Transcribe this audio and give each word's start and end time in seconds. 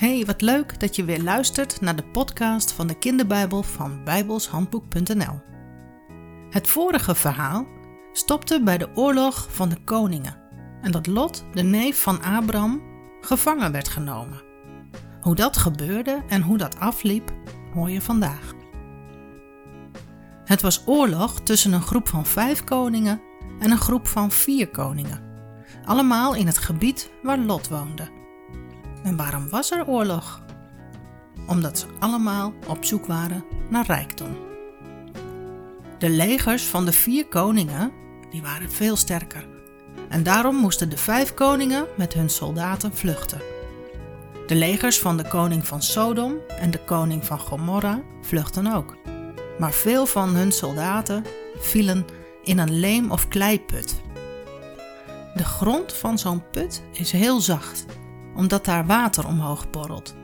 Hey, 0.00 0.24
wat 0.26 0.40
leuk 0.40 0.80
dat 0.80 0.96
je 0.96 1.04
weer 1.04 1.22
luistert 1.22 1.80
naar 1.80 1.96
de 1.96 2.04
podcast 2.04 2.72
van 2.72 2.86
de 2.86 2.98
Kinderbijbel 2.98 3.62
van 3.62 4.04
bijbelshandboek.nl. 4.04 5.40
Het 6.50 6.68
vorige 6.68 7.14
verhaal 7.14 7.66
stopte 8.12 8.62
bij 8.62 8.78
de 8.78 8.88
oorlog 8.94 9.46
van 9.50 9.68
de 9.68 9.84
koningen 9.84 10.36
en 10.82 10.92
dat 10.92 11.06
Lot, 11.06 11.44
de 11.52 11.62
neef 11.62 12.02
van 12.02 12.22
Abraham, 12.22 12.82
gevangen 13.20 13.72
werd 13.72 13.88
genomen. 13.88 14.42
Hoe 15.20 15.34
dat 15.34 15.56
gebeurde 15.56 16.22
en 16.28 16.42
hoe 16.42 16.58
dat 16.58 16.78
afliep, 16.78 17.32
hoor 17.74 17.90
je 17.90 18.00
vandaag. 18.00 18.52
Het 20.44 20.62
was 20.62 20.82
oorlog 20.86 21.40
tussen 21.40 21.72
een 21.72 21.82
groep 21.82 22.08
van 22.08 22.26
vijf 22.26 22.64
koningen 22.64 23.20
en 23.58 23.70
een 23.70 23.78
groep 23.78 24.06
van 24.06 24.30
vier 24.30 24.68
koningen, 24.68 25.20
allemaal 25.84 26.34
in 26.34 26.46
het 26.46 26.58
gebied 26.58 27.10
waar 27.22 27.38
Lot 27.38 27.68
woonde. 27.68 28.19
En 29.02 29.16
waarom 29.16 29.48
was 29.48 29.70
er 29.70 29.86
oorlog? 29.86 30.42
Omdat 31.46 31.78
ze 31.78 31.86
allemaal 31.98 32.52
op 32.66 32.84
zoek 32.84 33.06
waren 33.06 33.44
naar 33.68 33.86
rijkdom. 33.86 34.36
De 35.98 36.10
legers 36.10 36.64
van 36.64 36.84
de 36.84 36.92
vier 36.92 37.26
koningen 37.26 37.92
die 38.30 38.42
waren 38.42 38.70
veel 38.70 38.96
sterker. 38.96 39.48
En 40.08 40.22
daarom 40.22 40.56
moesten 40.56 40.90
de 40.90 40.96
vijf 40.96 41.34
koningen 41.34 41.86
met 41.96 42.12
hun 42.12 42.30
soldaten 42.30 42.96
vluchten. 42.96 43.40
De 44.46 44.54
legers 44.54 44.98
van 44.98 45.16
de 45.16 45.28
koning 45.28 45.66
van 45.66 45.82
Sodom 45.82 46.34
en 46.58 46.70
de 46.70 46.84
koning 46.84 47.24
van 47.24 47.38
Gomorra 47.38 48.00
vluchten 48.22 48.74
ook. 48.74 48.96
Maar 49.58 49.72
veel 49.72 50.06
van 50.06 50.34
hun 50.34 50.52
soldaten 50.52 51.24
vielen 51.58 52.04
in 52.42 52.58
een 52.58 52.80
leem- 52.80 53.10
of 53.10 53.28
kleiput. 53.28 54.00
De 55.34 55.44
grond 55.44 55.92
van 55.92 56.18
zo'n 56.18 56.42
put 56.50 56.82
is 56.92 57.12
heel 57.12 57.40
zacht 57.40 57.84
omdat 58.36 58.64
daar 58.64 58.86
water 58.86 59.26
omhoog 59.26 59.70
borrelt. 59.70 60.14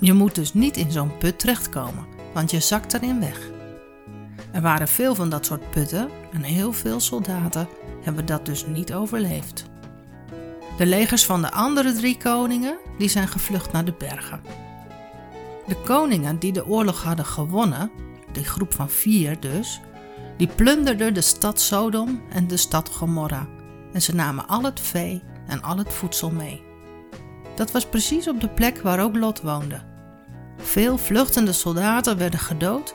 Je 0.00 0.12
moet 0.12 0.34
dus 0.34 0.54
niet 0.54 0.76
in 0.76 0.90
zo'n 0.92 1.16
put 1.18 1.38
terechtkomen, 1.38 2.06
want 2.34 2.50
je 2.50 2.60
zakt 2.60 2.94
erin 2.94 3.20
weg. 3.20 3.50
Er 4.52 4.62
waren 4.62 4.88
veel 4.88 5.14
van 5.14 5.28
dat 5.28 5.46
soort 5.46 5.70
putten 5.70 6.08
en 6.32 6.42
heel 6.42 6.72
veel 6.72 7.00
soldaten 7.00 7.68
hebben 8.02 8.26
dat 8.26 8.46
dus 8.46 8.66
niet 8.66 8.94
overleefd. 8.94 9.64
De 10.76 10.86
legers 10.86 11.24
van 11.24 11.42
de 11.42 11.50
andere 11.50 11.92
drie 11.92 12.16
koningen 12.16 12.78
die 12.98 13.08
zijn 13.08 13.28
gevlucht 13.28 13.72
naar 13.72 13.84
de 13.84 13.94
bergen. 13.98 14.40
De 15.66 15.76
koningen 15.76 16.38
die 16.38 16.52
de 16.52 16.66
oorlog 16.66 17.02
hadden 17.02 17.26
gewonnen, 17.26 17.90
de 18.32 18.44
groep 18.44 18.74
van 18.74 18.90
vier 18.90 19.40
dus, 19.40 19.80
die 20.36 20.46
plunderden 20.46 21.14
de 21.14 21.20
stad 21.20 21.60
Sodom 21.60 22.22
en 22.30 22.46
de 22.46 22.56
stad 22.56 22.88
Gomorra 22.88 23.46
en 23.92 24.02
ze 24.02 24.14
namen 24.14 24.48
al 24.48 24.62
het 24.62 24.80
vee 24.80 25.22
en 25.46 25.62
al 25.62 25.78
het 25.78 25.92
voedsel 25.92 26.30
mee. 26.30 26.71
Dat 27.54 27.70
was 27.70 27.86
precies 27.86 28.28
op 28.28 28.40
de 28.40 28.48
plek 28.48 28.80
waar 28.82 29.02
ook 29.02 29.16
Lot 29.16 29.40
woonde. 29.40 29.80
Veel 30.56 30.98
vluchtende 30.98 31.52
soldaten 31.52 32.18
werden 32.18 32.40
gedood 32.40 32.94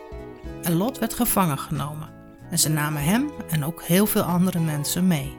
en 0.61 0.75
Lot 0.75 0.99
werd 0.99 1.13
gevangen 1.13 1.59
genomen. 1.59 2.09
En 2.49 2.59
ze 2.59 2.69
namen 2.69 3.03
hem 3.03 3.31
en 3.49 3.65
ook 3.65 3.83
heel 3.83 4.05
veel 4.05 4.21
andere 4.21 4.59
mensen 4.59 5.07
mee. 5.07 5.37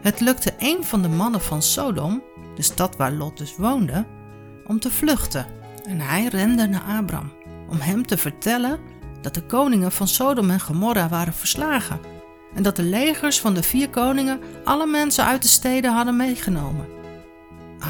Het 0.00 0.20
lukte 0.20 0.54
een 0.58 0.84
van 0.84 1.02
de 1.02 1.08
mannen 1.08 1.40
van 1.40 1.62
Sodom, 1.62 2.22
de 2.54 2.62
stad 2.62 2.96
waar 2.96 3.12
Lot 3.12 3.38
dus 3.38 3.56
woonde, 3.56 4.04
om 4.66 4.80
te 4.80 4.90
vluchten. 4.90 5.46
En 5.88 6.00
hij 6.00 6.26
rende 6.26 6.66
naar 6.66 6.82
Abram 6.88 7.32
om 7.68 7.78
hem 7.80 8.06
te 8.06 8.16
vertellen 8.16 8.78
dat 9.20 9.34
de 9.34 9.46
koningen 9.46 9.92
van 9.92 10.08
Sodom 10.08 10.50
en 10.50 10.60
Gomorra 10.60 11.08
waren 11.08 11.32
verslagen 11.32 12.00
en 12.54 12.62
dat 12.62 12.76
de 12.76 12.82
legers 12.82 13.40
van 13.40 13.54
de 13.54 13.62
vier 13.62 13.90
koningen 13.90 14.40
alle 14.64 14.86
mensen 14.86 15.24
uit 15.24 15.42
de 15.42 15.48
steden 15.48 15.92
hadden 15.92 16.16
meegenomen. 16.16 16.86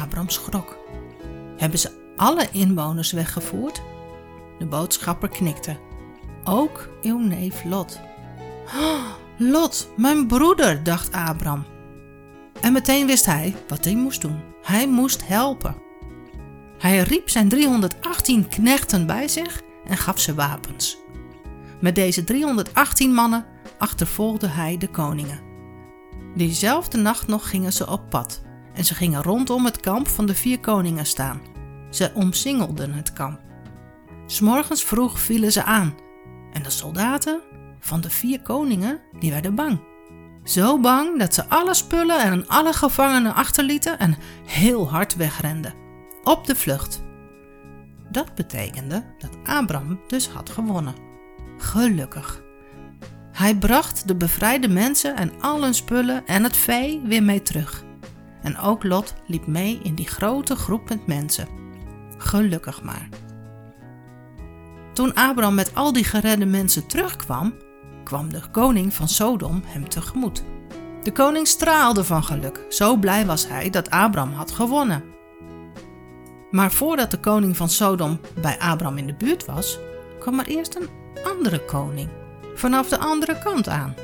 Abraham 0.01 0.29
schrok. 0.29 0.77
Hebben 1.57 1.79
ze 1.79 2.13
alle 2.15 2.47
inwoners 2.51 3.11
weggevoerd? 3.11 3.81
De 4.59 4.65
boodschapper 4.65 5.29
knikte. 5.29 5.77
Ook 6.43 6.89
uw 7.01 7.19
neef 7.19 7.63
Lot. 7.63 7.99
Oh, 8.65 9.05
Lot, 9.37 9.89
mijn 9.97 10.27
broeder, 10.27 10.83
dacht 10.83 11.11
Abraham. 11.11 11.65
En 12.61 12.73
meteen 12.73 13.07
wist 13.07 13.25
hij 13.25 13.55
wat 13.67 13.83
hij 13.83 13.95
moest 13.95 14.21
doen. 14.21 14.41
Hij 14.61 14.87
moest 14.87 15.27
helpen. 15.27 15.75
Hij 16.77 17.01
riep 17.01 17.29
zijn 17.29 17.49
318 17.49 18.47
knechten 18.47 19.05
bij 19.05 19.27
zich 19.27 19.61
en 19.87 19.97
gaf 19.97 20.19
ze 20.19 20.33
wapens. 20.33 20.97
Met 21.81 21.95
deze 21.95 22.23
318 22.23 23.13
mannen 23.13 23.45
achtervolgde 23.77 24.47
hij 24.47 24.77
de 24.77 24.87
koningen. 24.89 25.39
Diezelfde 26.35 26.97
nacht 26.97 27.27
nog 27.27 27.49
gingen 27.49 27.73
ze 27.73 27.89
op 27.89 28.09
pad 28.09 28.44
en 28.75 28.85
ze 28.85 28.95
gingen 28.95 29.23
rondom 29.23 29.65
het 29.65 29.79
kamp 29.79 30.07
van 30.07 30.25
de 30.25 30.35
vier 30.35 30.59
koningen 30.59 31.05
staan. 31.05 31.41
Ze 31.89 32.11
omsingelden 32.13 32.93
het 32.93 33.13
kamp. 33.13 33.39
S'morgens 34.25 34.83
vroeg 34.83 35.19
vielen 35.19 35.51
ze 35.51 35.63
aan 35.63 35.95
en 36.53 36.63
de 36.63 36.69
soldaten 36.69 37.41
van 37.79 38.01
de 38.01 38.09
vier 38.09 38.41
koningen 38.41 38.99
die 39.19 39.31
werden 39.31 39.55
bang. 39.55 39.79
Zo 40.43 40.79
bang 40.79 41.19
dat 41.19 41.33
ze 41.33 41.49
alle 41.49 41.73
spullen 41.73 42.21
en 42.21 42.47
alle 42.47 42.73
gevangenen 42.73 43.33
achterlieten 43.33 43.99
en 43.99 44.17
heel 44.45 44.89
hard 44.89 45.15
wegrenden. 45.15 45.73
Op 46.23 46.45
de 46.45 46.55
vlucht. 46.55 47.03
Dat 48.11 48.35
betekende 48.35 49.03
dat 49.19 49.37
Abraham 49.43 49.99
dus 50.07 50.27
had 50.27 50.49
gewonnen. 50.49 50.95
Gelukkig. 51.57 52.43
Hij 53.31 53.55
bracht 53.55 54.07
de 54.07 54.15
bevrijde 54.15 54.67
mensen 54.67 55.15
en 55.15 55.41
al 55.41 55.63
hun 55.63 55.73
spullen 55.73 56.25
en 56.25 56.43
het 56.43 56.57
vee 56.57 57.01
weer 57.03 57.23
mee 57.23 57.41
terug. 57.41 57.84
En 58.45 58.59
ook 58.59 58.83
Lot 58.83 59.13
liep 59.25 59.47
mee 59.47 59.79
in 59.83 59.95
die 59.95 60.07
grote 60.07 60.55
groep 60.55 60.89
met 60.89 61.07
mensen. 61.07 61.47
Gelukkig 62.17 62.83
maar. 62.83 63.09
Toen 64.93 65.13
Abraham 65.13 65.55
met 65.55 65.75
al 65.75 65.93
die 65.93 66.03
geredde 66.03 66.45
mensen 66.45 66.87
terugkwam, 66.87 67.53
kwam 68.03 68.29
de 68.29 68.41
koning 68.51 68.93
van 68.93 69.07
Sodom 69.07 69.61
hem 69.65 69.89
tegemoet. 69.89 70.43
De 71.03 71.11
koning 71.11 71.47
straalde 71.47 72.03
van 72.03 72.23
geluk, 72.23 72.65
zo 72.69 72.97
blij 72.97 73.25
was 73.25 73.47
hij 73.47 73.69
dat 73.69 73.89
Abraham 73.89 74.33
had 74.33 74.51
gewonnen. 74.51 75.03
Maar 76.51 76.71
voordat 76.71 77.11
de 77.11 77.19
koning 77.19 77.57
van 77.57 77.69
Sodom 77.69 78.19
bij 78.41 78.59
Abraham 78.59 78.97
in 78.97 79.07
de 79.07 79.15
buurt 79.15 79.45
was, 79.45 79.79
kwam 80.19 80.39
er 80.39 80.47
eerst 80.47 80.75
een 80.75 80.89
andere 81.23 81.65
koning, 81.65 82.09
vanaf 82.55 82.89
de 82.89 82.97
andere 82.97 83.39
kant 83.39 83.67
aan. 83.67 83.95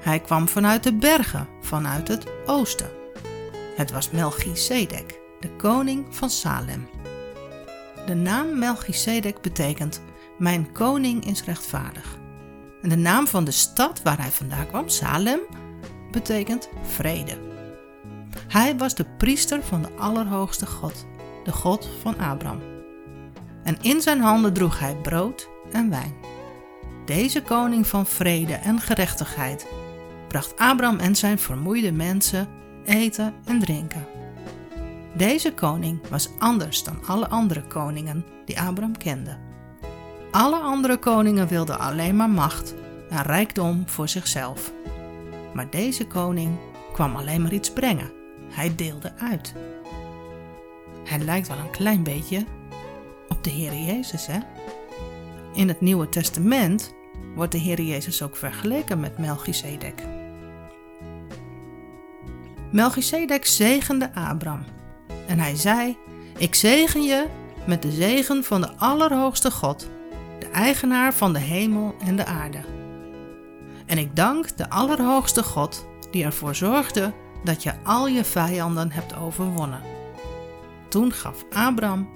Hij 0.00 0.20
kwam 0.20 0.48
vanuit 0.48 0.82
de 0.82 0.94
bergen, 0.94 1.48
vanuit 1.60 2.08
het 2.08 2.26
oosten. 2.44 3.04
Het 3.76 3.90
was 3.90 4.10
Melchizedek, 4.10 5.20
de 5.40 5.50
koning 5.56 6.06
van 6.10 6.30
Salem. 6.30 6.88
De 8.06 8.14
naam 8.14 8.58
Melchizedek 8.58 9.40
betekent 9.40 10.00
mijn 10.38 10.72
koning 10.72 11.26
is 11.26 11.44
rechtvaardig. 11.44 12.18
En 12.82 12.88
de 12.88 12.96
naam 12.96 13.26
van 13.26 13.44
de 13.44 13.50
stad 13.50 14.02
waar 14.02 14.18
hij 14.18 14.30
vandaan 14.30 14.66
kwam, 14.66 14.88
Salem, 14.88 15.40
betekent 16.10 16.68
vrede. 16.82 17.38
Hij 18.48 18.76
was 18.76 18.94
de 18.94 19.04
priester 19.18 19.62
van 19.62 19.82
de 19.82 19.92
Allerhoogste 19.98 20.66
God, 20.66 21.06
de 21.44 21.52
God 21.52 21.88
van 22.02 22.18
Abraham. 22.18 22.60
En 23.62 23.76
in 23.80 24.00
zijn 24.00 24.20
handen 24.20 24.52
droeg 24.52 24.78
hij 24.78 24.96
brood 24.96 25.48
en 25.72 25.90
wijn. 25.90 26.14
Deze 27.04 27.42
koning 27.42 27.86
van 27.86 28.06
vrede 28.06 28.54
en 28.54 28.80
gerechtigheid 28.80 29.66
bracht 30.28 30.56
Abraham 30.56 30.98
en 30.98 31.16
zijn 31.16 31.38
vermoeide 31.38 31.92
mensen 31.92 32.48
eten 32.86 33.34
en 33.44 33.58
drinken. 33.60 34.06
Deze 35.14 35.52
koning 35.52 36.08
was 36.08 36.28
anders 36.38 36.84
dan 36.84 37.06
alle 37.06 37.28
andere 37.28 37.62
koningen 37.62 38.24
die 38.44 38.60
Abraham 38.60 38.96
kende. 38.98 39.36
Alle 40.30 40.58
andere 40.58 40.96
koningen 40.96 41.48
wilden 41.48 41.78
alleen 41.78 42.16
maar 42.16 42.30
macht 42.30 42.74
en 43.10 43.22
rijkdom 43.22 43.88
voor 43.88 44.08
zichzelf. 44.08 44.72
Maar 45.54 45.70
deze 45.70 46.06
koning 46.06 46.58
kwam 46.92 47.16
alleen 47.16 47.42
maar 47.42 47.52
iets 47.52 47.72
brengen. 47.72 48.12
Hij 48.48 48.74
deelde 48.74 49.12
uit. 49.18 49.54
Hij 51.04 51.18
lijkt 51.18 51.48
wel 51.48 51.58
een 51.58 51.70
klein 51.70 52.02
beetje 52.02 52.44
op 53.28 53.44
de 53.44 53.50
Heer 53.50 53.74
Jezus, 53.74 54.26
hè? 54.26 54.38
In 55.54 55.68
het 55.68 55.80
Nieuwe 55.80 56.08
Testament 56.08 56.94
wordt 57.34 57.52
de 57.52 57.58
Heer 57.58 57.80
Jezus 57.80 58.22
ook 58.22 58.36
vergeleken 58.36 59.00
met 59.00 59.18
Melchizedek. 59.18 60.02
Melchizedek 62.76 63.46
zegende 63.46 64.14
Abram. 64.14 64.64
En 65.26 65.38
hij 65.38 65.56
zei: 65.56 65.98
Ik 66.38 66.54
zegen 66.54 67.02
je 67.02 67.26
met 67.66 67.82
de 67.82 67.90
zegen 67.90 68.44
van 68.44 68.60
de 68.60 68.76
Allerhoogste 68.76 69.50
God, 69.50 69.88
de 70.38 70.46
eigenaar 70.46 71.14
van 71.14 71.32
de 71.32 71.38
hemel 71.38 71.94
en 72.04 72.16
de 72.16 72.24
aarde. 72.24 72.58
En 73.86 73.98
ik 73.98 74.16
dank 74.16 74.56
de 74.56 74.70
Allerhoogste 74.70 75.42
God, 75.42 75.86
die 76.10 76.24
ervoor 76.24 76.54
zorgde 76.54 77.12
dat 77.44 77.62
je 77.62 77.72
al 77.82 78.08
je 78.08 78.24
vijanden 78.24 78.92
hebt 78.92 79.16
overwonnen. 79.16 79.80
Toen 80.88 81.12
gaf 81.12 81.44
Abram 81.50 82.08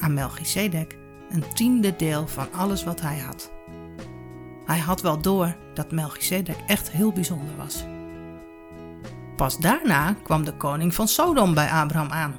aan 0.00 0.14
Melchizedek 0.14 0.98
een 1.30 1.44
tiende 1.54 1.96
deel 1.96 2.26
van 2.26 2.52
alles 2.52 2.84
wat 2.84 3.00
hij 3.00 3.18
had. 3.18 3.50
Hij 4.64 4.78
had 4.78 5.00
wel 5.00 5.20
door 5.20 5.56
dat 5.74 5.92
Melchizedek 5.92 6.58
echt 6.66 6.90
heel 6.90 7.12
bijzonder 7.12 7.56
was. 7.56 7.84
Pas 9.38 9.58
daarna 9.58 10.12
kwam 10.22 10.44
de 10.44 10.52
koning 10.52 10.94
van 10.94 11.08
Sodom 11.08 11.54
bij 11.54 11.70
Abraham 11.70 12.10
aan. 12.10 12.34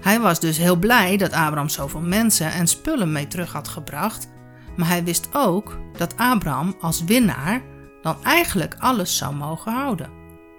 Hij 0.00 0.20
was 0.20 0.40
dus 0.40 0.58
heel 0.58 0.76
blij 0.76 1.16
dat 1.16 1.32
Abraham 1.32 1.68
zoveel 1.68 2.00
mensen 2.00 2.52
en 2.52 2.66
spullen 2.66 3.12
mee 3.12 3.26
terug 3.26 3.52
had 3.52 3.68
gebracht, 3.68 4.28
maar 4.76 4.88
hij 4.88 5.04
wist 5.04 5.28
ook 5.32 5.78
dat 5.96 6.16
Abraham 6.16 6.76
als 6.80 7.04
winnaar 7.04 7.62
dan 8.02 8.24
eigenlijk 8.24 8.74
alles 8.78 9.16
zou 9.16 9.34
mogen 9.34 9.72
houden. 9.72 10.10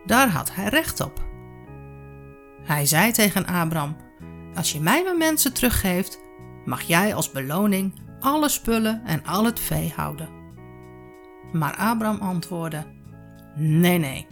Daar 0.05 0.29
had 0.29 0.53
hij 0.53 0.67
recht 0.67 1.01
op. 1.01 1.27
Hij 2.63 2.85
zei 2.85 3.11
tegen 3.11 3.45
Abraham: 3.45 3.95
Als 4.55 4.71
je 4.71 4.79
mij 4.79 5.03
mijn 5.03 5.17
mensen 5.17 5.53
teruggeeft, 5.53 6.19
mag 6.65 6.81
jij 6.81 7.15
als 7.15 7.31
beloning 7.31 7.93
alle 8.19 8.49
spullen 8.49 9.01
en 9.05 9.25
al 9.25 9.45
het 9.45 9.59
vee 9.59 9.93
houden. 9.95 10.29
Maar 11.51 11.75
Abraham 11.75 12.19
antwoordde: 12.21 12.85
Nee, 13.55 13.97
nee. 13.97 14.27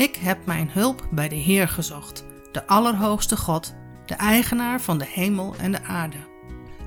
Ik 0.00 0.16
heb 0.16 0.46
mijn 0.46 0.70
hulp 0.72 1.08
bij 1.10 1.28
de 1.28 1.34
Heer 1.34 1.68
gezocht, 1.68 2.24
de 2.52 2.66
Allerhoogste 2.66 3.36
God, 3.36 3.74
de 4.06 4.14
eigenaar 4.14 4.80
van 4.80 4.98
de 4.98 5.06
hemel 5.08 5.54
en 5.58 5.72
de 5.72 5.82
aarde. 5.82 6.16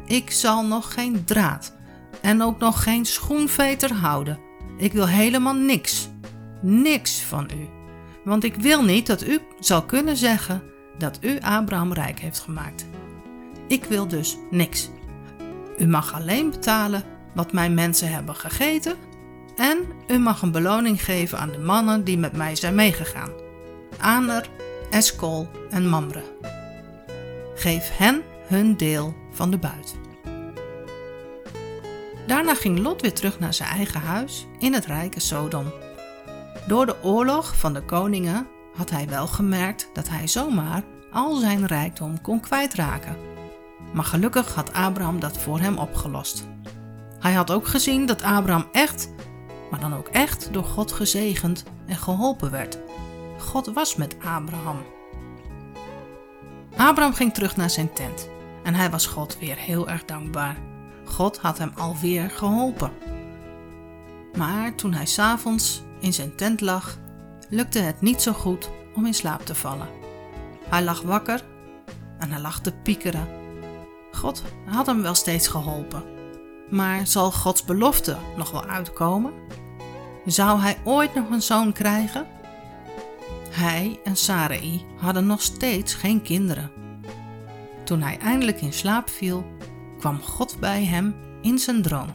Ik 0.06 0.32
zal 0.32 0.66
nog 0.66 0.94
geen 0.94 1.24
draad 1.26 1.76
en 2.22 2.42
ook 2.42 2.60
nog 2.60 2.84
geen 2.84 3.06
schoenveter 3.06 3.94
houden. 3.94 4.40
Ik 4.78 4.94
wil 4.94 5.08
helemaal 5.08 5.54
niks, 5.54 6.10
niks 6.62 7.22
van 7.22 7.50
u. 7.54 7.68
Want 8.24 8.44
ik 8.44 8.56
wil 8.56 8.84
niet 8.84 9.08
dat 9.08 9.28
u 9.28 9.40
zal 9.60 9.86
kunnen 9.86 10.18
zeggen 10.18 10.64
dat 10.98 11.18
u 11.22 11.40
Abraham 11.40 11.94
rijk 11.94 12.20
heeft 12.20 12.40
gemaakt. 12.40 12.86
Ik 13.68 13.84
wil 13.84 14.08
dus 14.08 14.38
niks. 14.50 14.90
U 15.78 15.88
mag 15.88 16.14
alleen 16.14 16.50
betalen 16.50 17.04
wat 17.34 17.52
mijn 17.52 17.74
mensen 17.74 18.12
hebben 18.12 18.36
gegeten 18.36 18.96
en 19.56 19.78
u 20.08 20.18
mag 20.18 20.42
een 20.42 20.52
beloning 20.52 21.04
geven 21.04 21.40
aan 21.40 21.52
de 21.52 21.60
mannen 21.60 22.04
die 22.04 22.18
met 22.18 22.34
mij 22.36 22.56
zijn 22.56 22.76
meegegaan. 22.76 23.32
Aner, 23.98 24.50
Eskol 24.90 25.48
en 25.70 25.88
Mamre. 25.88 26.24
Geef 27.56 27.98
hen 27.98 28.22
hun 28.48 28.78
deel 28.78 29.16
van 29.32 29.52
de 29.52 29.58
buit. 29.58 29.96
Daarna 32.28 32.56
ging 32.56 32.80
Lot 32.80 33.02
weer 33.02 33.14
terug 33.14 33.40
naar 33.40 33.54
zijn 33.54 33.70
eigen 33.70 34.02
huis 34.02 34.48
in 34.60 34.74
het 34.74 34.86
rijke 34.86 35.20
Sodom. 35.20 35.74
Door 36.68 36.86
de 36.86 37.04
oorlog 37.04 37.58
van 37.58 37.74
de 37.74 37.82
koningen 37.82 38.48
had 38.76 38.90
hij 38.90 39.10
wel 39.10 39.28
gemerkt 39.28 39.90
dat 39.94 40.10
hij 40.10 40.28
zomaar 40.28 40.84
al 41.12 41.36
zijn 41.36 41.66
rijkdom 41.66 42.22
kon 42.22 42.40
kwijtraken. 42.40 43.18
Maar 43.94 44.04
gelukkig 44.04 44.54
had 44.54 44.74
Abraham 44.74 45.20
dat 45.20 45.38
voor 45.38 45.60
hem 45.60 45.78
opgelost. 45.78 46.48
Hij 47.20 47.34
had 47.34 47.52
ook 47.52 47.68
gezien 47.68 48.06
dat 48.06 48.22
Abraham 48.22 48.68
echt, 48.72 49.10
maar 49.74 49.82
dan 49.82 49.96
ook 49.96 50.08
echt 50.08 50.54
door 50.54 50.64
God 50.64 50.92
gezegend 50.92 51.64
en 51.86 51.96
geholpen 51.96 52.52
werd. 52.52 52.80
God 53.40 53.66
was 53.66 53.96
met 53.96 54.16
Abraham. 54.20 54.78
Abraham 56.78 57.14
ging 57.14 57.34
terug 57.34 57.56
naar 57.56 57.70
zijn 57.70 57.94
tent 57.94 58.30
en 58.64 58.74
hij 58.74 58.90
was 58.90 59.06
God 59.06 59.40
weer 59.40 59.58
heel 59.58 59.90
erg 59.90 60.06
dankbaar. 60.06 60.58
God 61.06 61.38
had 61.38 61.58
hem 61.58 61.72
alweer 61.76 62.30
geholpen. 62.30 62.92
Maar 64.38 64.76
toen 64.76 64.94
hij 64.94 65.06
s'avonds 65.06 65.84
in 66.00 66.14
zijn 66.14 66.36
tent 66.36 66.62
lag, 66.62 66.98
lukte 67.50 67.80
het 67.80 68.02
niet 68.02 68.22
zo 68.22 68.34
goed 68.34 68.70
om 68.96 69.06
in 69.06 69.14
slaap 69.14 69.46
te 69.46 69.56
vallen. 69.56 69.88
Hij 70.70 70.84
lag 70.84 71.02
wakker 71.02 71.44
en 72.20 72.32
hij 72.32 72.42
lag 72.42 72.60
te 72.60 72.72
piekeren. 72.72 73.28
God 74.12 74.44
had 74.66 74.86
hem 74.86 75.02
wel 75.02 75.16
steeds 75.16 75.48
geholpen. 75.48 76.04
Maar 76.70 77.08
zal 77.08 77.32
Gods 77.32 77.66
belofte 77.66 78.18
nog 78.38 78.52
wel 78.52 78.66
uitkomen? 78.66 79.34
Zou 80.26 80.60
hij 80.60 80.78
ooit 80.84 81.16
nog 81.16 81.30
een 81.30 81.42
zoon 81.42 81.74
krijgen? 81.74 82.28
Hij 83.50 84.00
en 84.04 84.16
Sarai 84.16 84.86
hadden 84.98 85.26
nog 85.26 85.42
steeds 85.42 85.94
geen 85.94 86.22
kinderen. 86.22 86.72
Toen 87.84 88.02
hij 88.02 88.18
eindelijk 88.18 88.62
in 88.62 88.74
slaap 88.74 89.10
viel, 89.10 89.46
kwam 90.00 90.22
God 90.22 90.60
bij 90.60 90.84
hem 90.84 91.16
in 91.42 91.60
zijn 91.60 91.82
droom. 91.82 92.10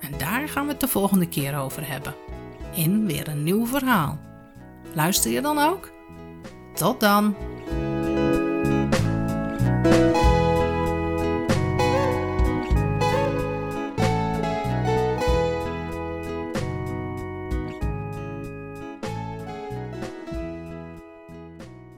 En 0.00 0.18
daar 0.18 0.48
gaan 0.48 0.64
we 0.64 0.70
het 0.70 0.80
de 0.80 0.88
volgende 0.88 1.28
keer 1.28 1.58
over 1.58 1.88
hebben. 1.88 2.14
In 2.74 3.06
weer 3.06 3.28
een 3.28 3.42
nieuw 3.42 3.66
verhaal. 3.66 4.18
Luister 4.94 5.30
je 5.30 5.40
dan 5.40 5.58
ook? 5.58 5.90
Tot 6.74 7.00
dan! 7.00 7.34